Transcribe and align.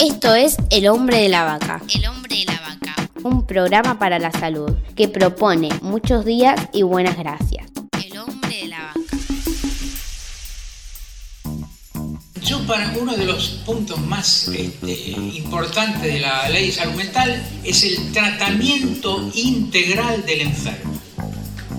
Esto 0.00 0.32
es 0.36 0.56
El 0.70 0.86
hombre 0.86 1.22
de 1.22 1.28
la 1.28 1.42
vaca. 1.42 1.82
El 1.92 2.06
hombre 2.06 2.36
de 2.36 2.44
la 2.44 2.60
vaca. 2.60 3.10
Un 3.24 3.44
programa 3.44 3.98
para 3.98 4.20
la 4.20 4.30
salud 4.30 4.70
que 4.94 5.08
propone 5.08 5.70
muchos 5.82 6.24
días 6.24 6.68
y 6.72 6.82
buenas 6.82 7.18
gracias. 7.18 7.66
El 8.00 8.16
hombre 8.16 8.58
de 8.58 8.68
la 8.68 8.78
vaca. 8.78 9.00
Yo 12.42 12.64
para 12.64 12.94
uno 12.96 13.16
de 13.16 13.26
los 13.26 13.48
puntos 13.66 13.98
más 14.00 14.46
este, 14.46 15.10
importantes 15.10 16.02
de 16.02 16.20
la 16.20 16.48
ley 16.48 16.66
de 16.66 16.72
salud 16.72 16.94
mental 16.94 17.44
es 17.64 17.82
el 17.82 18.12
tratamiento 18.12 19.28
integral 19.34 20.24
del 20.24 20.42
enfermo. 20.42 20.92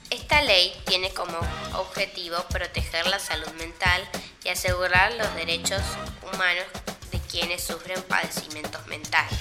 Esta 0.08 0.40
ley 0.40 0.72
tiene 0.86 1.10
como 1.10 1.36
objetivo 1.74 2.38
proteger 2.48 3.06
la 3.06 3.18
salud 3.18 3.50
mental 3.58 4.00
y 4.42 4.48
asegurar 4.48 5.12
los 5.16 5.34
derechos 5.34 5.82
humanos 6.22 6.64
de 7.12 7.18
quienes 7.30 7.62
sufren 7.62 8.00
padecimientos 8.08 8.86
mentales. 8.86 9.38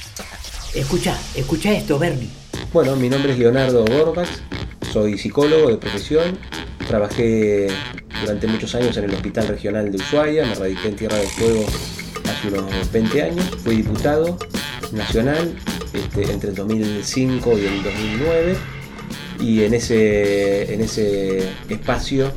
Escucha, 0.74 1.18
escucha 1.34 1.72
esto, 1.72 1.98
Bernie. 1.98 2.30
Bueno, 2.74 2.98
mi 2.98 3.08
nombre 3.08 3.32
es 3.32 3.40
Leonardo 3.40 3.86
Borbax, 3.86 4.42
soy 4.92 5.18
psicólogo 5.18 5.70
de 5.70 5.78
profesión, 5.78 6.38
trabajé 6.88 7.68
durante 8.22 8.48
muchos 8.48 8.74
años 8.74 8.96
en 8.98 9.04
el 9.04 9.14
Hospital 9.14 9.48
Regional 9.50 9.92
de 9.92 9.98
Ushuaia, 9.98 10.46
me 10.46 10.56
radiqué 10.56 10.88
en 10.88 10.96
Tierra 10.96 11.18
del 11.18 11.28
Fuego 11.28 11.66
hace 12.30 12.48
unos 12.48 12.92
20 12.92 13.22
años, 13.22 13.46
fui 13.64 13.76
diputado 13.78 14.38
nacional 14.94 15.54
este, 15.94 16.32
entre 16.32 16.50
el 16.50 16.56
2005 16.56 17.58
y 17.58 17.66
el 17.66 17.84
2009 17.84 18.56
y 19.42 19.64
en 19.64 19.74
ese, 19.74 20.74
en 20.74 20.82
ese 20.82 21.50
espacio 21.70 22.32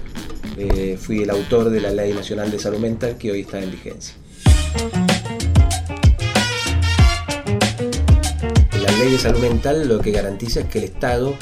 eh, 0.58 0.98
fui 1.00 1.22
el 1.22 1.30
autor 1.30 1.70
de 1.70 1.80
la 1.80 1.90
Ley 1.92 2.12
Nacional 2.12 2.50
de 2.50 2.58
Salud 2.58 2.78
Mental 2.78 3.16
que 3.16 3.30
hoy 3.30 3.40
está 3.42 3.60
en 3.60 3.70
vigencia. 3.70 4.14
La 8.82 8.92
Ley 8.98 9.12
de 9.12 9.18
Salud 9.18 9.40
Mental 9.40 9.88
lo 9.88 10.00
que 10.00 10.10
garantiza 10.10 10.60
es 10.60 10.66
que 10.66 10.78
el 10.78 10.84
Estado 10.84 11.36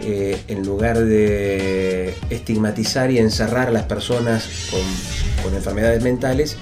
eh, 0.00 0.38
en 0.48 0.64
lugar 0.64 0.98
de 1.02 1.95
estigmatizar 2.30 3.10
y 3.10 3.18
encerrar 3.18 3.68
a 3.68 3.70
las 3.70 3.84
personas 3.84 4.68
con, 4.70 5.44
con 5.44 5.54
enfermedades 5.54 6.02
mentales, 6.02 6.56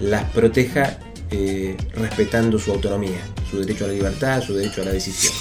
las 0.00 0.24
proteja 0.30 0.98
eh, 1.30 1.76
respetando 1.94 2.58
su 2.58 2.72
autonomía, 2.72 3.20
su 3.48 3.60
derecho 3.60 3.84
a 3.84 3.88
la 3.88 3.94
libertad, 3.94 4.42
su 4.42 4.54
derecho 4.54 4.82
a 4.82 4.86
la 4.86 4.92
decisión. 4.92 5.32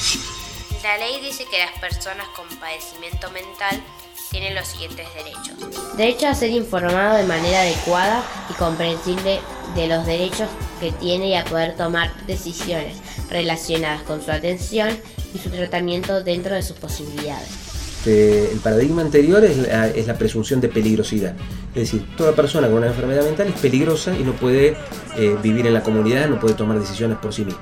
La 0.84 0.98
ley 0.98 1.20
dice 1.22 1.46
que 1.50 1.58
las 1.58 1.80
personas 1.80 2.28
con 2.36 2.48
padecimiento 2.60 3.30
mental 3.32 3.82
tienen 4.30 4.56
los 4.56 4.68
siguientes 4.68 5.08
derechos. 5.16 5.98
Derecho 5.98 6.28
a 6.28 6.36
ser 6.36 6.52
informado 6.52 7.18
de 7.18 7.24
manera 7.24 7.62
adecuada 7.62 8.24
y 8.50 8.54
comprensible 8.54 9.40
de 9.76 9.88
los 9.88 10.06
derechos 10.06 10.48
que 10.80 10.92
tiene 10.92 11.30
y 11.30 11.36
a 11.36 11.44
poder 11.46 11.76
tomar 11.76 12.12
decisiones 12.26 12.98
relacionadas 13.30 14.04
con 14.04 14.22
su 14.24 14.32
atención 14.32 14.90
y 15.34 15.40
su 15.40 15.50
tratamiento 15.50 16.24
dentro 16.24 16.56
de 16.56 16.62
sus 16.62 16.78
posibilidades. 16.78 17.69
Este, 18.00 18.50
el 18.54 18.60
paradigma 18.60 19.02
anterior 19.02 19.44
es 19.44 19.58
la, 19.58 19.88
es 19.90 20.08
la, 20.08 20.18
presunción 20.18 20.62
de 20.62 20.70
peligrosidad. 20.70 21.36
Es 21.76 21.92
decir, 21.92 22.06
toda 22.16 22.32
persona 22.32 22.68
con 22.68 22.78
una 22.78 22.88
enfermedad 22.88 23.26
mental 23.26 23.48
es 23.48 23.60
peligrosa 23.60 24.18
y 24.18 24.24
no 24.24 24.32
puede 24.32 24.78
eh, 25.18 25.36
vivir 25.44 25.68
en 25.68 25.74
la 25.74 25.84
comunidad, 25.84 26.30
no 26.30 26.40
puede 26.40 26.54
tomar 26.54 26.80
decisiones 26.80 27.18
por 27.18 27.34
sí 27.34 27.44
misma. 27.44 27.62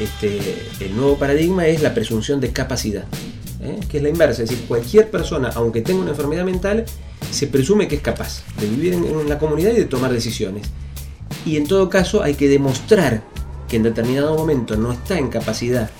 Este, 0.00 0.40
el 0.80 0.96
nuevo 0.96 1.16
paradigma 1.18 1.68
es 1.68 1.82
la 1.82 1.94
presunción 1.94 2.40
de 2.40 2.52
capacidad, 2.52 3.04
¿eh? 3.62 3.78
que 3.88 3.98
es 3.98 4.02
la 4.02 4.08
inversa. 4.08 4.42
Es 4.42 4.50
decir, 4.50 4.64
cualquier 4.66 5.08
persona, 5.08 5.50
aunque 5.54 5.82
tenga 5.82 6.00
una 6.00 6.10
enfermedad 6.10 6.44
mental, 6.44 6.84
se 7.30 7.46
presume 7.46 7.86
que 7.86 7.94
es 7.94 8.02
capaz 8.02 8.42
de 8.58 8.66
vivir 8.66 8.94
en, 8.94 9.04
en 9.04 9.28
la 9.28 9.38
comunidad 9.38 9.70
y 9.70 9.76
de 9.76 9.84
tomar 9.84 10.12
decisiones. 10.12 10.66
Y 11.46 11.56
en 11.56 11.68
todo 11.68 11.88
caso 11.88 12.24
hay 12.24 12.34
que 12.34 12.48
demostrar 12.48 13.22
que 13.68 13.76
en 13.76 13.84
determinado 13.84 14.36
momento 14.36 14.74
no 14.74 14.90
está 14.90 15.16
en 15.16 15.28
capacidad 15.28 15.90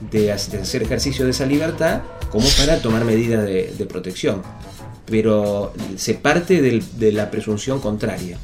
de 0.00 0.32
hacer 0.32 0.82
ejercicio 0.82 1.24
de 1.24 1.32
esa 1.32 1.46
libertad 1.46 2.02
como 2.30 2.48
para 2.50 2.80
tomar 2.80 3.04
medidas 3.04 3.44
de, 3.44 3.86
protección. 3.88 4.42
Pero 5.06 5.72
se 5.96 6.14
parte 6.14 6.60
de 6.60 7.12
la 7.12 7.30
presunción 7.30 7.80
contraria. 7.80 8.38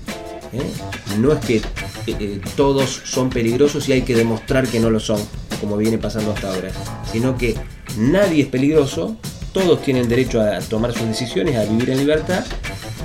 ¿eh? 0.54 1.18
No 1.18 1.32
es 1.32 1.44
que 1.44 1.62
eh, 2.06 2.40
todos 2.56 3.02
son 3.04 3.30
peligrosos 3.30 3.88
y 3.88 3.92
hay 3.92 4.02
que 4.02 4.14
demostrar 4.14 4.66
que 4.66 4.80
no 4.80 4.90
lo 4.90 5.00
son, 5.00 5.20
como 5.60 5.76
viene 5.76 5.98
pasando 5.98 6.32
hasta 6.32 6.52
ahora, 6.52 6.70
sino 7.10 7.36
que 7.36 7.54
nadie 7.96 8.42
es 8.42 8.48
peligroso, 8.48 9.16
todos 9.52 9.82
tienen 9.82 10.08
derecho 10.08 10.40
a 10.40 10.60
tomar 10.60 10.92
sus 10.92 11.06
decisiones, 11.06 11.56
a 11.56 11.64
vivir 11.64 11.90
en 11.90 11.98
libertad, 11.98 12.44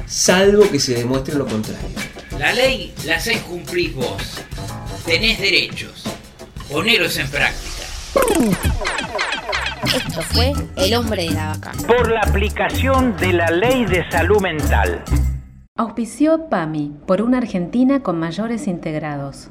salvo 0.08 0.70
que 0.70 0.80
se 0.80 0.96
demuestre 0.96 1.36
lo 1.36 1.46
contrario. 1.46 1.90
La 2.38 2.54
ley 2.54 2.94
la 3.06 3.18
hacés 3.18 3.40
cumplir 3.42 3.94
vos. 3.94 4.24
Tenés 5.06 5.40
derechos. 5.40 6.04
Poneros 6.70 7.18
en 7.18 7.28
práctica. 7.30 7.69
Esto 9.84 10.22
fue 10.22 10.54
El 10.76 10.96
hombre 10.96 11.24
de 11.24 11.32
la 11.32 11.50
vaca. 11.50 11.72
Por 11.88 12.12
la 12.12 12.22
aplicación 12.22 13.16
de 13.18 13.34
la 13.34 13.48
ley 13.48 13.86
de 13.86 14.10
salud 14.10 14.42
mental. 14.42 15.04
Auspició 15.78 16.50
PAMI 16.50 16.94
por 17.08 17.22
una 17.22 17.38
Argentina 17.38 18.02
con 18.04 18.20
mayores 18.20 18.68
integrados. 18.68 19.50